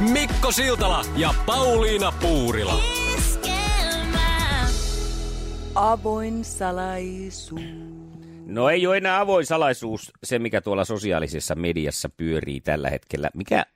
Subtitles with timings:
[0.00, 2.80] Mikko Siltala ja Pauliina Puurila.
[5.74, 7.62] Avoin salaisuus.
[8.46, 13.30] No ei ole enää avoin salaisuus se, mikä tuolla sosiaalisessa mediassa pyörii tällä hetkellä.
[13.34, 13.66] Mikä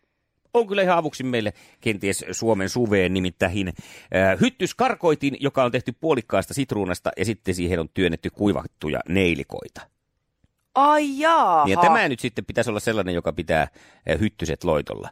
[0.55, 6.55] on kyllä ihan avuksi meille kenties Suomen suveen nimittäin äh, hyttyskarkoitin, joka on tehty puolikkaasta
[6.55, 9.81] sitruunasta ja sitten siihen on työnnetty kuivattuja neilikoita.
[10.75, 11.69] Ai jaaha.
[11.69, 13.71] Ja tämä nyt sitten pitäisi olla sellainen, joka pitää äh,
[14.21, 15.11] hyttyset loitolla.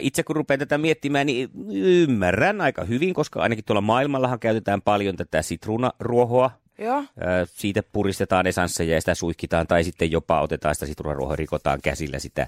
[0.00, 5.16] Itse kun rupean tätä miettimään, niin ymmärrän aika hyvin, koska ainakin tuolla maailmallahan käytetään paljon
[5.16, 6.50] tätä sitruunaruohoa.
[6.78, 7.04] Joo.
[7.44, 12.46] Siitä puristetaan esansseja ja sitä suihkitaan, tai sitten jopa otetaan sitä sitruunaruohoa, rikotaan käsillä sitä,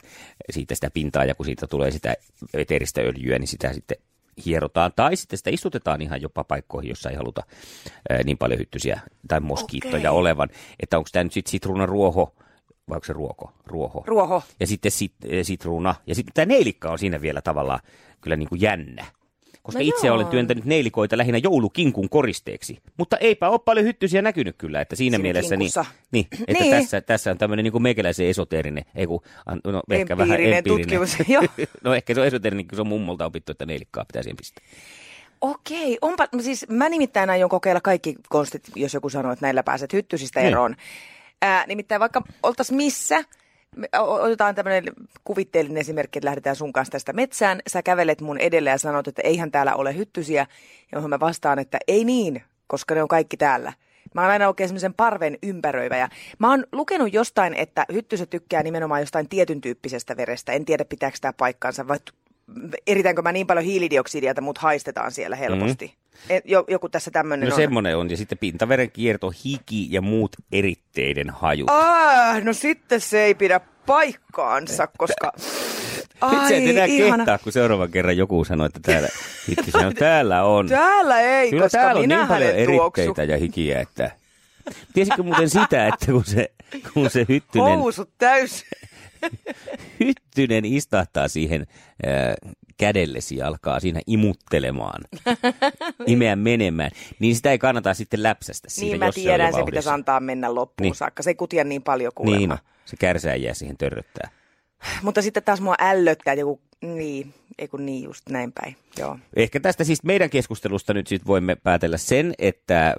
[0.51, 2.15] siitä sitä pintaa, ja kun siitä tulee sitä
[2.55, 3.97] eteeristä öljyä, niin sitä sitten
[4.47, 7.43] hierotaan, tai sitten sitä istutetaan ihan jopa paikkoihin, jossa ei haluta
[8.11, 10.21] ää, niin paljon hyttysiä tai moskiittoja Okei.
[10.21, 10.49] olevan.
[10.81, 12.35] Että onko tämä nyt sitten sitruunaruoho,
[12.89, 13.53] vai onko se ruoko?
[13.67, 14.05] Ruoho.
[14.07, 14.43] Ruoho.
[14.61, 15.95] Ja sitten sit, eh, sitruuna.
[16.07, 17.81] Ja sitten tämä neilikka on siinä vielä tavallaan
[18.21, 19.05] kyllä niin kuin jännä.
[19.63, 20.17] Koska No itse joo.
[20.17, 22.79] olen työntänyt neilikoita lähinnä joulukinkun koristeeksi.
[22.97, 25.85] Mutta eipä ole paljon hyttysiä näkynyt kyllä, että siinä, Siinä mielessä niin, kinkussa.
[26.13, 26.71] niin, että Niin.
[26.77, 29.21] Tässä, tässä on tämmöinen niin meikäläisen esoteerinen, ei kun,
[29.65, 31.43] no ehkä vähän Empiirinen tutkimus, joo.
[31.85, 34.65] no ehkä se on esoteerinen, kun se on mummolta opittu, että neilikkaa pitää siihen pistää.
[35.41, 39.93] Okei, onpa, siis mä nimittäin aion kokeilla kaikki konstit, jos joku sanoo, että näillä pääset
[39.93, 40.49] hyttysistä Niin.
[40.49, 40.77] eroon.
[41.43, 43.25] Ää, nimittäin vaikka oltaisiin missä,
[43.99, 44.85] otetaan tämmöinen
[45.25, 49.23] kuvitteellinen esimerkki, että lähdetään sun kanssa tästä metsään, sä kävelet mun edelle ja sanot, että
[49.23, 50.47] eihän täällä ole hyttysiä,
[50.93, 53.73] johon mä vastaan, että ei niin, koska ne on kaikki täällä.
[54.15, 55.97] Mä oon aina oikein semmoisen parven ympäröivä.
[55.97, 60.53] Ja mä oon lukenut jostain, että hyttyset tykkää nimenomaan jostain tietyn tyyppisestä verestä.
[60.53, 61.99] En tiedä, pitääkö tämä paikkaansa, vai
[62.87, 65.87] eritäänkö mä niin paljon hiilidioksidia, että mut haistetaan siellä helposti.
[65.87, 66.08] Mm.
[66.45, 67.61] Jo, joku tässä tämmöinen No on.
[67.61, 68.11] semmoinen on.
[68.11, 71.71] Ja sitten pintaveren kierto, hiki ja muut eritteiden hajut.
[71.71, 75.33] Ah, no sitten se ei pidä paikkaansa, koska...
[76.33, 77.17] Nyt sä et enää ihana.
[77.17, 79.09] kehtaa, kun seuraavan kerran joku sanoi, että täällä,
[79.49, 80.69] hitsi, sanoi, täällä on.
[80.69, 83.01] Täällä ei, Kyllä koska täällä on minä niin paljon hänet tuoksu.
[83.03, 84.11] eritteitä ja hikiä, että...
[84.95, 86.51] Tiesitkö muuten sitä, että kun se,
[86.95, 88.65] kun se hyttynen, Housut täys.
[90.01, 91.67] hyttynen istahtaa siihen
[92.07, 95.05] äh, kädellesi ja alkaa siinä imuttelemaan,
[96.07, 99.57] imeä menemään, niin sitä ei kannata sitten läpsästä siitä, Niin mä jos se tiedän, jo
[99.57, 100.95] se pitäisi antaa mennä loppuun Niin.
[100.95, 101.23] saakka.
[101.23, 102.39] Se ei kutia niin paljon kuulemma.
[102.39, 104.31] Niin, no, se kärsää jää siihen törröttää.
[105.03, 108.77] Mutta sitten taas mua ällöttää joku, niin, ei kun niin just näin päin.
[108.99, 109.19] Joo.
[109.37, 112.95] Ehkä tästä siis meidän keskustelusta nyt sitten voimme päätellä sen, että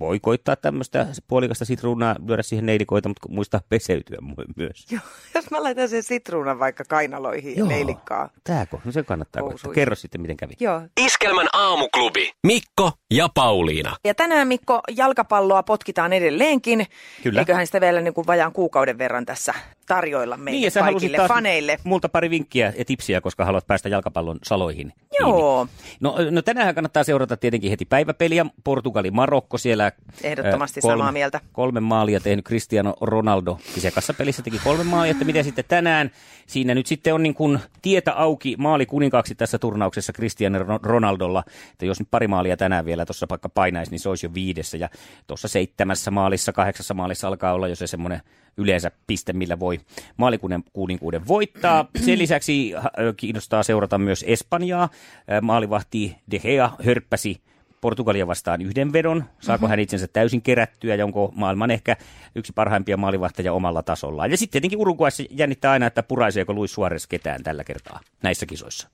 [0.00, 4.18] voi koittaa tämmöistä puolikasta sitruunaa, lyödä siihen neidikoita, mutta muistaa peseytyä
[4.56, 4.86] myös.
[4.90, 5.00] Joo,
[5.34, 8.30] jos mä laitan sen sitruunan vaikka kainaloihin ja neilikkaa.
[8.44, 8.78] Tääkö?
[8.84, 9.72] No se kannattaa koittaa.
[9.72, 10.54] Kerro sitten, miten kävi.
[10.60, 10.82] Joo.
[11.00, 12.32] Iskelmän aamuklubi.
[12.46, 13.96] Mikko ja Pauliina.
[14.04, 16.86] Ja tänään Mikko jalkapalloa potkitaan edelleenkin.
[17.22, 17.40] Kyllä.
[17.40, 19.54] Eiköhän sitä vielä niin kuin vajaan kuukauden verran tässä
[19.86, 21.78] tarjoilla meille Niin, ja kaikille taas faneille.
[21.84, 24.92] multa pari vinkkiä ja tipsiä, koska haluat päästä jalkapallon saloihin.
[25.20, 25.66] Joo.
[25.66, 25.96] kiinni.
[26.00, 28.46] No, no tänään kannattaa seurata tietenkin heti päiväpeliä.
[28.64, 29.92] Portugali, Marokko siellä.
[30.22, 31.40] Ehdottomasti äh, samaa mieltä.
[31.52, 33.58] Kolme maalia tehnyt Cristiano Ronaldo.
[33.74, 36.10] Kisekassa pelissä teki kolme maalia, että miten sitten tänään.
[36.46, 41.44] Siinä nyt sitten on niin kuin tietä auki maali kuninkaaksi tässä turnauksessa Cristiano Ro- Ronaldolla.
[41.72, 44.76] Että jos nyt pari maalia tänään vielä tuossa vaikka painaisi, niin se olisi jo viidessä.
[44.76, 44.88] Ja
[45.26, 48.20] tuossa seitsemässä maalissa, kahdeksassa maalissa alkaa olla jo se semmoinen
[48.56, 49.75] yleensä piste, millä voi
[50.16, 51.88] maalikuninkuuden voittaa.
[52.04, 52.82] Sen lisäksi äh,
[53.16, 54.82] kiinnostaa seurata myös Espanjaa.
[54.82, 57.40] Äh, Maalivahti De Gea hörppäsi
[57.80, 59.24] Portugalia vastaan yhden vedon.
[59.40, 59.70] Saako mm-hmm.
[59.70, 61.96] hän itsensä täysin kerättyä ja onko maailman ehkä
[62.34, 64.30] yksi parhaimpia maalivahteja omalla tasollaan.
[64.30, 68.88] Ja sitten tietenkin Uruguayssa jännittää aina, että puraiseeko Luis Suarez ketään tällä kertaa näissä kisoissa.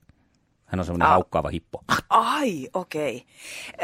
[0.73, 1.13] Hän on semmoinen Au.
[1.13, 1.83] haukkaava hippo.
[2.09, 3.25] Ai, okei.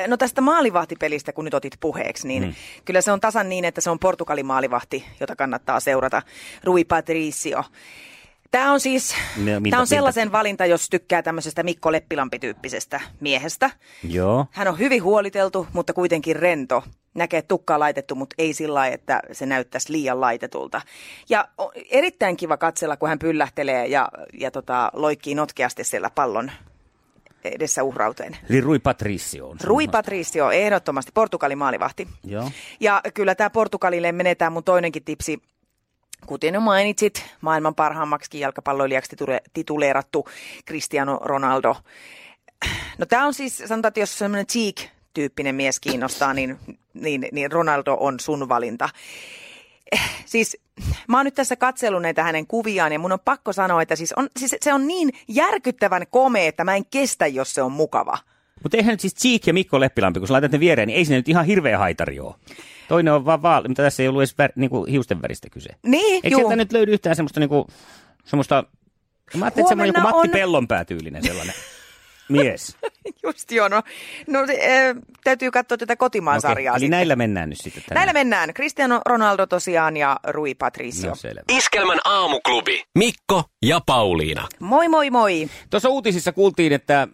[0.06, 2.54] No tästä maalivahtipelistä, kun nyt otit puheeksi, niin mm.
[2.84, 6.22] kyllä se on tasan niin, että se on Portugalin maalivahti, jota kannattaa seurata.
[6.64, 7.64] Rui Patricio.
[8.50, 9.86] Tämä on siis, No, miltä- tämä on miltä?
[9.86, 13.70] sellaisen valinta, jos tykkää tämmöisestä Mikko Leppilampi-tyyppisestä miehestä.
[14.08, 14.46] Joo.
[14.50, 16.84] Hän on hyvin huoliteltu, mutta kuitenkin rento.
[17.14, 20.80] Näkee tukkaa laitettu, mutta ei sillä lailla, että se näyttäisi liian laitetulta.
[21.28, 24.08] Ja o- erittäin kiva katsella, kun hän pyllähtelee ja,
[24.40, 26.50] ja tota, loikkii notkeasti siellä pallon
[27.44, 28.36] edessä uhrauteen.
[28.50, 29.56] Eli Rui Patricio on.
[29.64, 32.08] Rui Patricio, ehdottomasti Portugalin maalivahti.
[32.24, 32.50] Joo.
[32.80, 35.42] Ja kyllä tämä Portugalille menee tämä mun toinenkin tipsi.
[36.26, 40.26] Kuten jo mainitsit, maailman parhaammaksi jalkapalloilijaksi titule- tituleerattu
[40.66, 41.76] Cristiano Ronaldo.
[42.98, 46.58] No tämä on siis, sanotaan, että jos semmoinen cheek-tyyppinen mies kiinnostaa, niin,
[46.94, 48.88] niin, niin Ronaldo on sun valinta.
[50.24, 50.56] Siis
[51.08, 54.12] mä oon nyt tässä katsellut näitä hänen kuviaan ja mun on pakko sanoa, että siis,
[54.12, 58.18] on, siis se on niin järkyttävän komea, että mä en kestä, jos se on mukava.
[58.62, 61.04] Mutta eihän nyt siis Cheek ja Mikko Leppilampi, kun sä laitat ne viereen, niin ei
[61.04, 62.34] se nyt ihan hirveä haitari ole.
[62.88, 65.68] Toinen on vaan vaali, mutta tässä ei ollut edes vär, niinku hiusten väristä kyse.
[65.82, 66.40] Niin, Eikö juu.
[66.40, 67.66] sieltä nyt löydy yhtään semmoista niinku,
[68.24, 68.64] semmoista,
[69.34, 71.54] mä ajattelin, että semmoinen joku Huomenna Matti on- Pellonpää tyylinen sellainen
[72.28, 72.76] mies.
[73.24, 73.82] Just joo, no,
[74.26, 76.90] no se, äh, täytyy katsoa tätä kotimaan sarjaa Eli sitten.
[76.90, 77.98] näillä mennään nyt sitten tänään.
[78.06, 78.54] Näillä mennään.
[78.54, 81.10] Cristiano Ronaldo tosiaan ja Rui Patricio.
[81.10, 81.42] No selvä.
[81.48, 82.82] Iskelmän aamuklubi.
[82.98, 84.48] Mikko ja Pauliina.
[84.60, 85.48] Moi moi moi.
[85.70, 87.08] Tuossa uutisissa kuultiin, että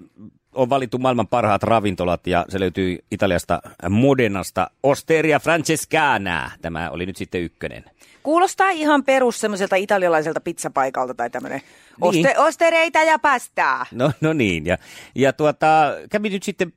[0.55, 3.61] on valittu maailman parhaat ravintolat ja se löytyy Italiasta
[3.91, 4.71] Modenasta.
[4.83, 6.51] Osteria Francescana.
[6.63, 7.85] Tämä oli nyt sitten ykkönen.
[8.25, 12.27] Kuulostaa ihan perus semmoiselta italialaiselta pizzapaikalta tai tämmöinen Niin.
[12.27, 13.87] oste, ostereita ja pastaa.
[13.93, 14.79] No, no niin, ja,
[15.15, 15.67] ja tuota,
[16.11, 16.73] kävin nyt sitten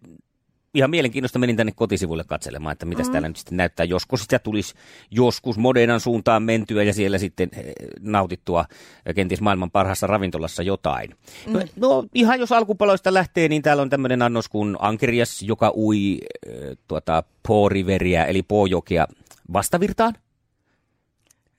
[0.74, 3.12] ihan mielenkiinnosta menin tänne kotisivuille katselemaan, että mitä mm.
[3.12, 3.84] täällä nyt sitten näyttää.
[3.84, 4.74] Joskus sitä tulisi
[5.12, 8.66] joskus Modenan suuntaan mentyä ja siellä sitten eh, nautittua
[9.06, 11.10] eh, kenties maailman parhaassa ravintolassa jotain.
[11.48, 11.54] Mm.
[11.54, 16.18] No, no ihan jos alkupaloista lähtee, niin täällä on tämmöinen annos kuin Ankerias, joka ui
[16.22, 19.08] äh, tuota, Po Riveria, eli Poojokea
[19.54, 20.14] vastavirtaan.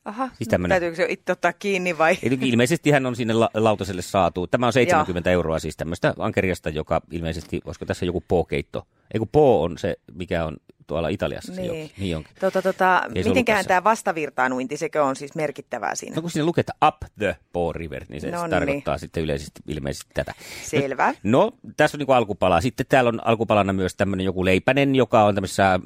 [0.09, 2.19] Aha, Siis tämmönen- täytyykö se itse ottaa kiinni vai?
[2.23, 4.47] Eli ilmeisesti hän on sinne la- lautaselle saatu.
[4.47, 8.87] Tämä on 70 euroa siis tämmöistä ankeriasta, joka ilmeisesti, olisiko tässä joku po-keitto?
[9.15, 10.57] Ei kun po on se, mikä on
[10.89, 11.83] tuolla Italiassa se Niin.
[11.83, 11.95] joki.
[11.99, 12.35] Niin onkin.
[12.41, 13.69] Tota, tota, se tässä.
[13.69, 16.17] tämä vastavirtaanuinti, sekö on siis merkittävää siinä?
[16.17, 18.51] No kun siinä lukee, että up the Po River, niin se No no, niin.
[18.51, 20.35] tarkoittaa sitten yleisesti ilmeisesti tätä.
[20.65, 21.15] Selvä.
[21.23, 22.61] No, tässä on niin alkupala.
[22.61, 25.81] Sitten täällä on alkupalana myös tämmöinen joku leipänen, joka on tämmöisessä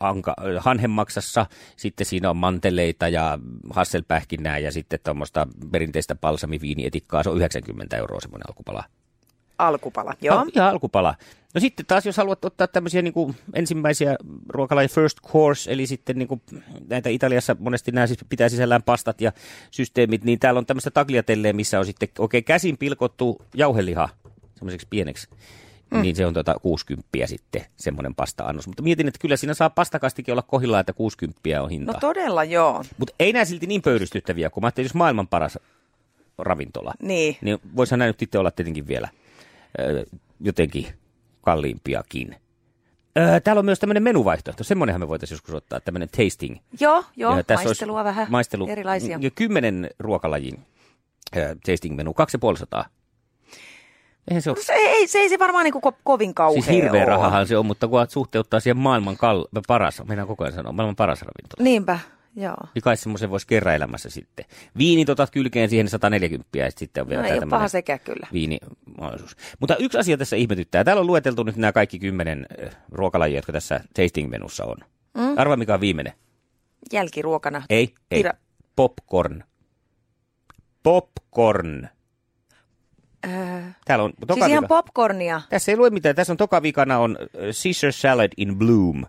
[0.00, 1.46] anka, hanhenmaksassa.
[1.76, 3.38] Sitten siinä on manteleita ja
[3.70, 7.22] hasselpähkinää ja sitten tuommoista perinteistä balsamiviinietikkaa.
[7.22, 8.84] Se on 90 euroa semmoinen alkupala.
[9.66, 10.36] Alkupala, joo.
[10.36, 11.14] No, ihan alkupala.
[11.54, 14.16] No sitten taas, jos haluat ottaa tämmöisiä niin kuin ensimmäisiä
[14.48, 16.42] ruokalaji first course, eli sitten niin kuin
[16.88, 19.32] näitä Italiassa monesti nämä siis pitää sisällään pastat ja
[19.70, 24.08] systeemit, niin täällä on tämmöistä tagliatelleä, missä on sitten oikein käsin pilkottu jauheliha
[24.54, 25.28] semmoiseksi pieneksi.
[25.90, 26.02] Mm.
[26.02, 28.66] Niin se on tuota 60 sitten, semmoinen pasta-annos.
[28.66, 31.92] Mutta mietin, että kyllä siinä saa pastakastikin olla kohillaan, että 60 on hinta.
[31.92, 32.84] No todella joo.
[32.98, 35.58] Mutta ei nämä silti niin pöyristyttäviä, kun mä ajattelin, jos maailman paras
[36.38, 37.36] ravintola, Niin.
[37.40, 39.08] niin voisihan nämä nyt sitten olla tietenkin vielä
[40.40, 40.86] jotenkin
[41.42, 42.36] kalliimpiakin.
[43.18, 44.64] Ö, täällä on myös tämmöinen menuvaihtoehto.
[44.64, 46.56] Semmoinenhan me voitaisiin joskus ottaa, tämmöinen tasting.
[46.80, 49.18] Joo, joo, Ja tässä maistelua olisi vähän maistelu, erilaisia.
[49.20, 50.58] Ja kymmenen ruokalajin
[51.36, 52.84] ö, tasting-menu, 250.
[54.30, 54.56] Eihän se ole.
[54.56, 57.08] No se, ei, se ei se varmaan niin ko- kovin kauhea Siis hirveä oo.
[57.08, 60.96] rahahan se on, mutta kun suhteuttaa siihen maailman kal- paras, mennään koko ajan sanoa, maailman
[60.96, 61.64] paras ravintola.
[61.64, 61.98] Niinpä,
[62.36, 62.56] joo.
[62.74, 64.44] Niin kai semmoisen voisi kerran elämässä sitten.
[64.78, 68.26] Viinit otat kylkeen siihen 140 ja sitten on vielä No ei paha sekään kyllä.
[68.32, 69.36] viinimahdollisuus.
[69.60, 70.84] Mutta yksi asia tässä ihmetyttää.
[70.84, 72.46] Täällä on lueteltu nyt nämä kaikki kymmenen
[72.92, 74.76] ruokalajia, jotka tässä tasting-menussa on.
[75.14, 75.38] Mm.
[75.38, 76.12] Arvaa, mikä on viimeinen.
[76.92, 77.62] Jälkiruokana.
[77.70, 78.22] Ei, ei.
[78.22, 78.36] Tira-
[78.76, 79.42] Popcorn.
[80.82, 81.88] Popcorn.
[83.26, 85.40] Öö, Täällä on toka siis ihan vika- popcornia.
[85.50, 86.16] Tässä ei lue mitään.
[86.16, 87.18] Tässä on toka vikana on
[87.62, 89.04] Caesar Salad in Bloom.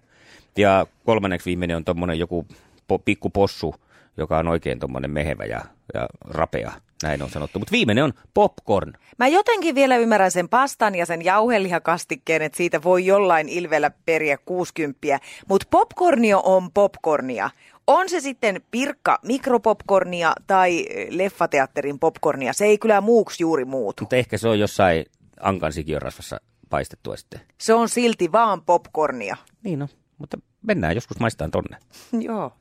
[0.58, 2.46] Ja kolmanneksi viimeinen on tommonen joku
[2.92, 3.76] po, pikku possu,
[4.18, 5.62] joka on oikein tommonen mehevä ja,
[5.94, 6.72] ja rapea.
[7.04, 7.60] Näin on sanottu.
[7.60, 8.94] Mutta viimeinen on popcorn.
[9.18, 14.38] Mä jotenkin vielä ymmärrän sen pastan ja sen jauhelihakastikkeen, että siitä voi jollain ilvellä periä
[14.38, 15.20] 60,
[15.50, 17.50] mutta popcornio on popcornia.
[17.88, 24.04] On se sitten pirkka mikropopcornia tai leffateatterin popcornia, se ei kyllä muuksi juuri muutu.
[24.04, 25.06] Mutta ehkä se on jossain
[25.40, 27.42] ankan sikiörasvassa paistettua sitten.
[27.58, 29.38] Se on silti vaan popcornia.
[29.64, 31.78] Niin no, mutta mennään joskus maistaan tonne
[32.20, 32.54] Joo.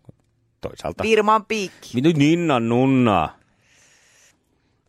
[0.60, 1.02] Toisaalta.
[1.02, 2.00] Firman piikki.
[2.00, 3.28] Nyt Ninna Nunna.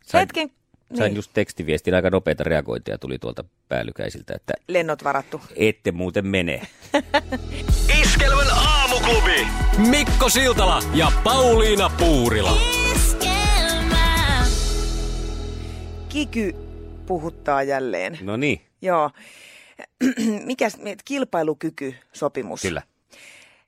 [0.05, 0.51] Sain, Hetken,
[0.97, 5.41] sain niin, just tekstiviestin, aika nopeita reagointia tuli tuolta päällykäisiltä, että lennot varattu.
[5.55, 6.61] ette muuten mene.
[8.01, 9.47] Iskelmän aamuklubi.
[9.89, 12.57] Mikko Siltala ja Pauliina Puurila.
[16.09, 16.55] Kiky
[17.05, 18.17] puhuttaa jälleen.
[18.21, 19.11] No niin, Joo.
[20.45, 22.61] Mikäs, kilpailukykysopimus.
[22.61, 22.81] kyllä.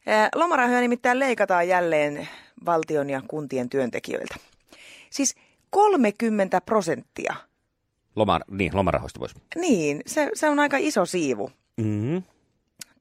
[0.08, 2.28] Ää, Lomarahoja nimittäin leikataan jälleen
[2.66, 4.36] valtion ja kuntien työntekijöiltä.
[5.10, 5.36] Siis
[5.70, 7.36] 30 prosenttia.
[8.16, 9.36] Loma, niin, lomarahoista voisi.
[9.56, 11.52] Niin, se, se on aika iso siivu.
[11.78, 12.24] Mm-hmm.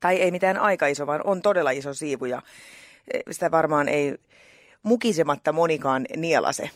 [0.01, 2.43] Tai ei mitään aika iso, vaan on todella iso siivu ja
[3.15, 4.15] eh, sitä varmaan ei
[4.83, 6.71] mukisematta monikaan nielase.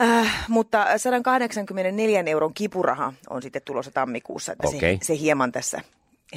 [0.00, 4.98] Äh, mutta 184 euron kipuraha on sitten tulossa tammikuussa, että Okei.
[5.02, 5.80] se, se hieman tässä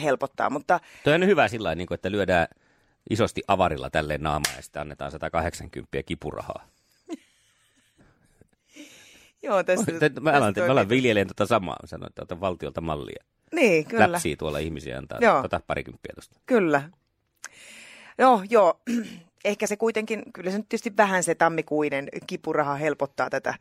[0.01, 0.49] helpottaa.
[0.49, 2.47] Mutta Toi on hyvä sillä lailla, niin että lyödään
[3.09, 6.67] isosti avarilla tälleen naamaa ja sitten annetaan 180 kipurahaa.
[9.43, 9.91] Joo, tästä,
[10.21, 11.77] Mä alan, tästä mä alan tota samaa.
[11.85, 13.23] Sanoin, että otan valtiolta mallia.
[13.55, 14.11] Niin, kyllä.
[14.11, 15.19] Läpsii tuolla ihmisiä antaa.
[15.21, 15.41] Joo.
[15.43, 16.39] Ota parikymppiä tuosta.
[16.45, 16.89] Kyllä.
[18.17, 18.81] No joo,
[19.45, 23.53] ehkä se kuitenkin, kyllä se nyt tietysti vähän se tammikuinen kipuraha helpottaa tätä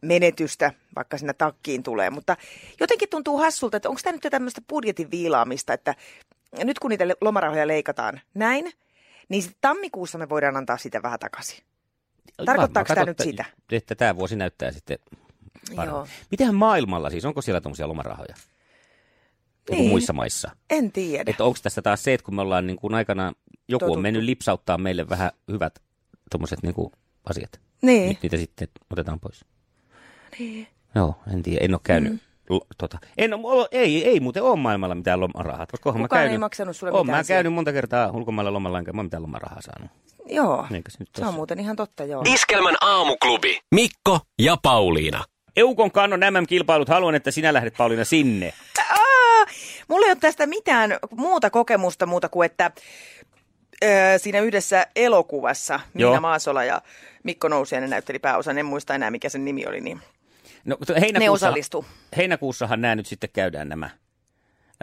[0.00, 2.10] menetystä, vaikka sinne takkiin tulee.
[2.10, 2.36] Mutta
[2.80, 5.94] jotenkin tuntuu hassulta, että onko tämä nyt tämmöistä budjetin viilaamista, että
[6.64, 8.72] nyt kun niitä lomarahoja leikataan näin,
[9.28, 11.64] niin sitten tammikuussa me voidaan antaa sitä vähän takaisin.
[12.46, 13.44] Tarkoittaako tämä nyt sitä?
[13.72, 14.98] Että tämä vuosi näyttää sitten
[15.76, 15.96] paremmin.
[15.96, 16.06] Joo.
[16.30, 18.34] Mitenhän maailmalla siis, onko siellä tuommoisia lomarahoja?
[19.70, 19.78] Niin.
[19.78, 19.90] Niin.
[19.90, 20.50] muissa maissa.
[20.70, 21.30] En tiedä.
[21.30, 23.32] Että onko tässä taas se, että kun me ollaan niin kuin aikana,
[23.68, 23.98] joku Totuttu.
[23.98, 25.78] on mennyt lipsauttaa meille vähän hyvät
[26.30, 26.92] tuommoiset niin kuin
[27.24, 27.60] asiat.
[27.82, 28.08] Niin.
[28.08, 29.44] Nyt niitä sitten otetaan pois.
[30.38, 30.68] Niin.
[30.94, 32.12] Joo, en tiedä, en ole käynyt.
[32.12, 32.18] Mm.
[32.50, 32.98] L- tota.
[33.18, 33.30] en,
[33.70, 35.70] ei, ei muuten ole maailmalla mitään lomarahat.
[35.70, 38.52] Koska oonhan mä Kukaan käynyt, ei maksanut sulle oon mitään mä käynyt monta kertaa ulkomailla
[38.52, 39.90] lomalla, enkä mä mitään lomarahaa saanut.
[40.26, 42.22] Joo, Eikä se nyt se on muuten ihan totta, joo.
[42.26, 43.60] Iskelmän aamuklubi.
[43.74, 45.24] Mikko ja Pauliina.
[45.56, 48.52] Eukon kannon MM-kilpailut, haluan, että sinä lähdet Pauliina sinne.
[48.90, 49.46] Aa,
[49.88, 52.70] mulla ei ole tästä mitään muuta kokemusta muuta kuin, että
[53.84, 53.86] ö,
[54.18, 56.10] siinä yhdessä elokuvassa Joo.
[56.10, 56.82] Minna Maasola ja
[57.22, 59.80] Mikko Nousiainen näytteli pääosan, en muista enää mikä sen nimi oli.
[59.80, 60.00] Niin.
[60.68, 60.76] No,
[61.18, 61.84] Ne osallistu.
[62.16, 63.90] Heinäkuussahan nämä nyt sitten käydään nämä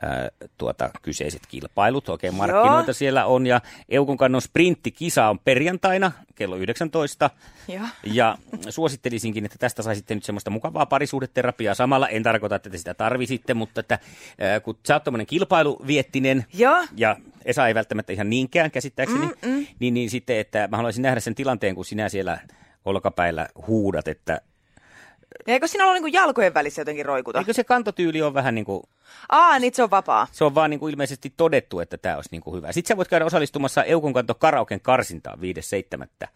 [0.02, 2.10] ää, tuota, kyseiset kilpailut.
[2.10, 2.94] Oikein markkinoita Joo.
[2.94, 3.48] siellä on.
[3.48, 7.30] Ja Eukon kannon sprinttikisa on perjantaina kello 19.
[7.68, 7.86] Joo.
[8.04, 8.38] Ja
[8.70, 12.10] suosittelisinkin, että tästä saisitte nyt semmoista mukavaa parisuhdeterapiaa samalla.
[12.10, 14.00] En tarkoita, että te sitä tarvisitte, mutta että
[14.40, 16.86] ää, kun sä oot tommonen kilpailuviettinen, Joo.
[16.98, 21.20] ja Esa ei välttämättä ihan niinkään käsittääkseni, mm, Niin, niin sitten, että mä haluaisin nähdä
[21.20, 22.40] sen tilanteen, kun sinä siellä
[22.86, 24.42] olkapäillä huudat, että
[25.48, 27.40] eikö siinä ollut niin jalkojen välissä jotenkin roikuta?
[27.40, 28.84] eikö se kantotyyli ole vähän niin kuin
[29.30, 30.28] Aa, niin se on vapaa.
[30.32, 32.72] Se on vaan niin kuin ilmeisesti todettu, että tämä olisi niin kuin hyvä.
[32.72, 36.28] Sitten sä voit käydä osallistumassa Eukon kanto karaoken karsintaan 5.7.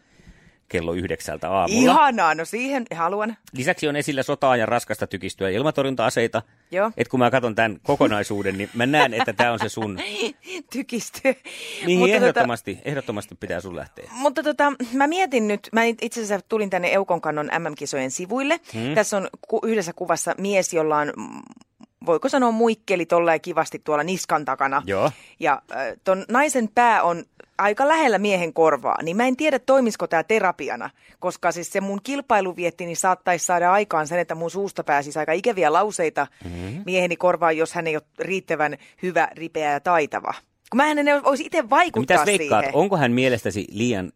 [0.70, 1.92] kello yhdeksältä aamulla.
[1.92, 3.38] Ihanaa, no siihen haluan.
[3.54, 6.42] Lisäksi on esillä sotaa ja raskasta tykistöä ja ilmatorjunta-aseita.
[6.72, 6.92] Joo.
[6.98, 10.00] Et kun mä katson tämän kokonaisuuden, niin mä näen, että tämä on se sun.
[10.74, 11.36] Tykistyy.
[11.86, 14.10] Niihin Mutta tota- ehdottomasti, ehdottomasti pitää sun lähteä.
[14.12, 18.60] Mutta tota, mä mietin nyt, mä itse asiassa tulin tänne Eukon kannon MM-kisojen sivuille.
[18.74, 18.96] Hmm.
[18.96, 21.14] Tässä on ku, yhdessä kuvassa mies, jolla on,
[22.10, 24.82] voiko sanoa muikkeli tolla kivasti tuolla niskan takana.
[24.86, 25.12] Joo.
[25.40, 25.62] Ja
[26.04, 27.24] ton naisen pää on
[27.58, 30.90] aika lähellä miehen korvaa, niin mä en tiedä toimisiko tämä terapiana,
[31.20, 35.32] koska siis se mun kilpailuvietti niin saattaisi saada aikaan sen, että mun suusta pääsisi aika
[35.34, 36.84] ikäviä lauseita mm-hmm.
[36.86, 40.34] mieheni korvaan, jos hän ei ole riittävän hyvä, ripeä ja taitava.
[40.70, 42.76] Kun mä en olisi itse No vaikuttaa mitäs veikkaat, siihen.
[42.76, 44.12] onko hän mielestäsi liian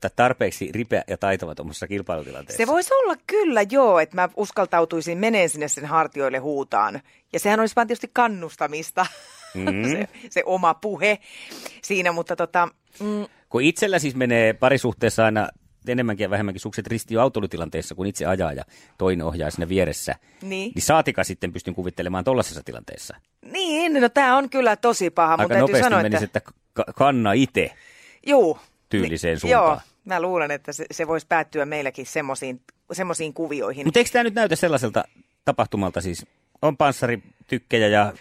[0.00, 2.62] tai tarpeeksi ripeä ja taitava tuommoisessa kilpailutilanteessa?
[2.62, 7.00] Se voisi olla kyllä joo, että mä uskaltautuisin meneen sinne sen hartioille huutaan.
[7.32, 9.06] Ja sehän olisi vaan tietysti kannustamista,
[9.54, 9.64] mm.
[9.90, 11.18] se, se oma puhe
[11.82, 12.68] siinä, mutta tota,
[13.00, 15.48] mm, Kun itsellä siis menee parisuhteessa aina
[15.88, 18.64] enemmänkin ja vähemmänkin sukset ristiin jo autoilutilanteessa, kun itse ajaa ja
[18.98, 20.14] toinen ohjaa siinä vieressä.
[20.42, 20.72] Niin.
[20.74, 23.16] niin saatika sitten pystyn kuvittelemaan tollaisessa tilanteessa.
[23.52, 26.38] niin, no tämä on kyllä tosi paha, mutta Aika täytyy nopeasti sanoa, menisi, että...
[26.38, 27.72] että ka- kanna itse.
[28.26, 28.58] Juu,
[28.90, 29.64] tyyliseen Ni- suuntaan.
[29.64, 32.60] Joo, mä luulen, että se, se voisi päättyä meilläkin semmoisiin
[32.92, 33.86] semmoisiin kuvioihin.
[33.86, 35.04] Mutta eikö tämä nyt näytä sellaiselta
[35.44, 36.26] tapahtumalta siis?
[36.62, 38.12] On panssaritykkejä ja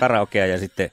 [0.00, 0.90] karaokea ja sitten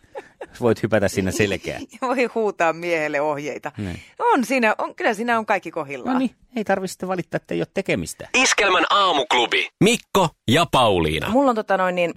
[0.62, 1.82] voit hypätä sinne selkään.
[2.02, 3.72] Voi huutaa miehelle ohjeita.
[3.78, 4.00] Niin.
[4.20, 6.14] On siinä, on, kyllä siinä on kaikki kohillaan.
[6.14, 8.30] No niin, ei tarvitse sitten valittaa, että ei ole tekemistä.
[8.34, 9.68] Iskelmän aamuklubi.
[9.84, 11.30] Mikko ja Pauliina.
[11.30, 12.14] Mulla on tota noin niin,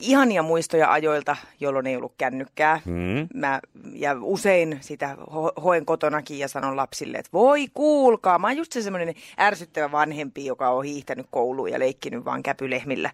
[0.00, 2.80] ihania muistoja ajoilta, jolloin ei ollut kännykkää.
[2.84, 3.28] Hmm.
[3.34, 3.60] Mä,
[3.92, 8.38] ja usein sitä ho- hoen kotonakin ja sanon lapsille, että voi kuulkaa.
[8.38, 13.10] Mä oon just se semmoinen ärsyttävä vanhempi, joka on hiihtänyt kouluun ja leikkinyt vaan käpylehmillä.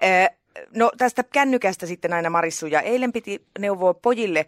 [0.00, 0.28] Ee,
[0.74, 4.46] no tästä kännykästä sitten aina Marissu ja eilen piti neuvoa pojille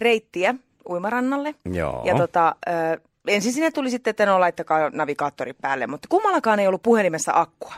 [0.00, 0.54] reittiä
[0.88, 1.54] uimarannalle.
[1.72, 2.02] Joo.
[2.04, 6.66] Ja tota, ö, ensin sinne tuli sitten, että no laittakaa navigaattori päälle, mutta kummallakaan ei
[6.66, 7.74] ollut puhelimessa akkua.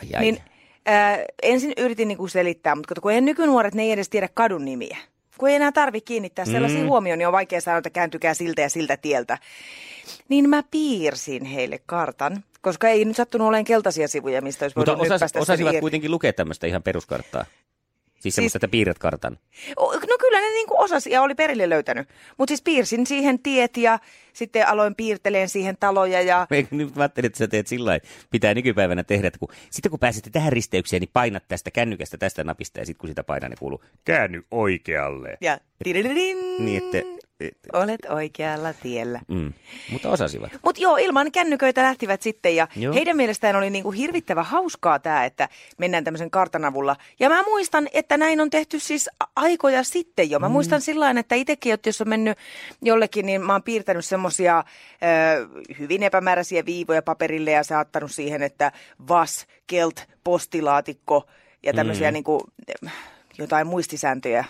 [0.00, 0.20] Ai, ai.
[0.20, 0.42] Niin
[0.88, 4.96] äh, ensin yritin niinku selittää, mutta kun ei nykynuoret, ne ei edes tiedä kadun nimiä.
[5.38, 6.86] Kun ei enää tarvitse kiinnittää sellaisia mm.
[6.86, 9.38] huomioon, niin on vaikea sanoa, että kääntykää siltä ja siltä tieltä.
[10.28, 14.98] Niin mä piirsin heille kartan, koska ei nyt sattunut olemaan keltaisia sivuja, mistä olisi Mutta
[14.98, 17.44] voinut osas, osasivat kuitenkin lukea tämmöistä ihan peruskarttaa.
[18.20, 19.38] Siis semmoista, että piirrät kartan.
[20.40, 22.08] Kyllä ne niinku osasi ja oli perille löytänyt.
[22.38, 23.98] Mutta siis piirsin siihen tiet ja
[24.32, 28.06] sitten aloin piirteleen siihen taloja ja Eikö nyt mä ajattelin, että sä teet sillä lailla,
[28.30, 32.44] pitää nykypäivänä tehdä, että kun, sitten kun pääsette tähän risteykseen, niin painat tästä kännykästä tästä
[32.44, 35.38] napista ja sitten kun sitä painaa, niin kuuluu käänny oikealle.
[35.40, 36.64] ja tidididin.
[36.64, 37.28] Niin, että
[37.72, 39.20] Olet oikealla tiellä.
[39.28, 39.52] Mm.
[39.92, 40.52] Mutta osasivat.
[40.62, 42.94] Mutta joo, ilman kännyköitä lähtivät sitten ja Joo.
[42.94, 46.96] heidän mielestään oli niinku hirvittävä hauskaa tämä, että mennään tämmöisen kartan avulla.
[47.20, 50.38] Ja mä muistan, että näin on tehty siis aikoja sitten jo.
[50.38, 50.52] Mä mm.
[50.52, 52.38] muistan sillä tavalla, että itsekin, että jos on mennyt
[52.82, 58.72] jollekin, niin mä oon piirtänyt semmosia ö, hyvin epämääräisiä viivoja paperille ja saattanut siihen, että
[59.08, 61.26] vas, kelt, postilaatikko
[61.62, 62.12] ja tämmöisiä mm.
[62.12, 62.48] niinku,
[63.38, 64.44] jotain muistisääntöjä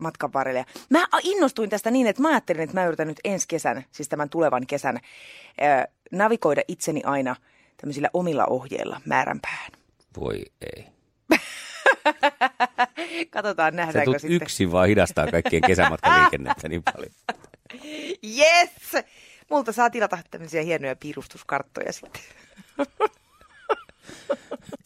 [0.00, 0.66] matkan varrelle.
[0.90, 4.30] Mä innostuin tästä niin, että mä ajattelin, että mä yritän nyt ensi kesän, siis tämän
[4.30, 4.98] tulevan kesän,
[6.10, 7.36] navigoida itseni aina
[7.76, 9.72] tämmöisillä omilla ohjeilla määränpäähän.
[10.20, 10.86] Voi ei.
[13.30, 14.42] Katsotaan, nähdäänkö sitten.
[14.42, 17.12] yksin vaan hidastaa kaikkien kesämatkaliikennettä niin paljon.
[18.38, 19.04] Yes!
[19.50, 22.22] Multa saa tilata tämmöisiä hienoja piirustuskarttoja sitten.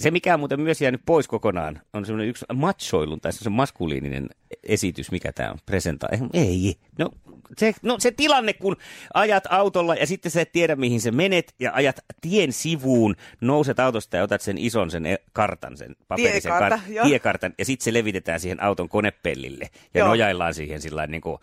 [0.00, 4.28] Se, mikä on muuten myös jäänyt pois kokonaan, on semmoinen yksi machoilun tai se maskuliininen
[4.62, 6.08] esitys, mikä tämä on, presenta.
[6.12, 7.10] Eh, Ei, no
[7.58, 8.76] se, no se tilanne, kun
[9.14, 13.80] ajat autolla ja sitten sä et tiedä, mihin sä menet ja ajat tien sivuun, nouset
[13.80, 17.84] autosta ja otat sen ison sen e- kartan, sen paperisen Tiekartta, kar- tiekartan ja sitten
[17.84, 20.08] se levitetään siihen auton konepellille ja Joo.
[20.08, 21.38] nojaillaan siihen sillä niin kuin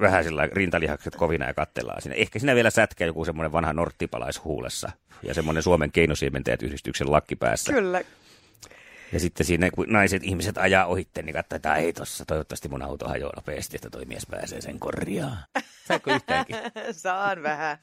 [0.00, 2.16] vähän sillä rintalihakset kovina ja kattellaan sinne.
[2.16, 4.90] Ehkä siinä vielä sätkä joku semmoinen vanha norttipalais huulessa
[5.22, 7.72] ja semmoinen Suomen keinosiementäjät yhdistyksen lakki päässä.
[7.72, 8.00] Kyllä.
[9.12, 12.82] Ja sitten siinä, kun naiset ihmiset ajaa ohitte, niin katsotaan, että ei tossa, toivottavasti mun
[12.82, 15.38] auto hajoaa nopeasti, että toi mies pääsee sen korjaan.
[15.88, 16.56] Saiko yhtäänkin?
[16.92, 17.78] Saan vähän.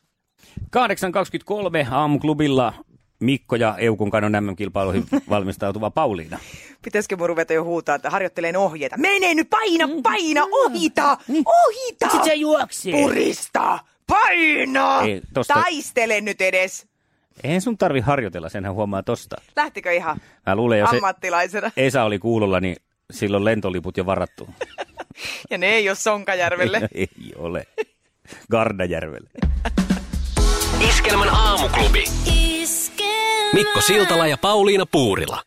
[0.62, 2.74] 8.23 aamuklubilla
[3.20, 6.40] Mikko ja Eukun kannon MM-kilpailuihin valmistautuva Pauliina.
[6.82, 8.98] Pitäisikö mun ruveta jo huutaa, että harjoitteleen ohjeita?
[8.98, 12.06] Mene nyt, paina, paina, ohita, ohita!
[12.10, 12.92] Sitten se juoksee.
[12.92, 13.80] Purista!
[14.08, 15.02] Paina!
[15.02, 16.88] Ei, tosta- Taistele nyt edes!
[17.44, 19.36] Eihän sun tarvi harjoitella, senhän huomaa tosta.
[19.56, 21.72] Lähtikö ihan Mä luulen, jos se ammattilaisena?
[21.78, 22.76] Esa oli kuulolla, niin
[23.12, 24.50] silloin lentoliput jo varattu.
[25.50, 26.82] Ja ne ei ole Sonkajärvelle.
[26.96, 27.68] ei ole.
[28.52, 29.30] Gardajärvelle.
[30.90, 32.04] Iskelmän aamuklubi.
[33.54, 35.44] Mikko Siltala ja Pauliina Puurila.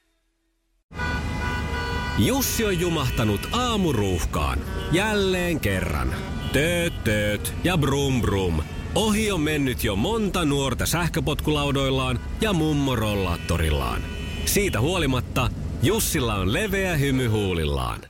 [2.18, 4.58] Jussi on jumahtanut aamuruuhkaan.
[4.92, 6.14] Jälleen kerran.
[6.52, 8.62] Tööt, tööt ja brum brum.
[8.94, 14.02] Ohi on mennyt jo monta nuorta sähköpotkulaudoillaan ja mummorollaattorillaan.
[14.44, 15.50] Siitä huolimatta
[15.82, 18.09] Jussilla on leveä hymy huulillaan.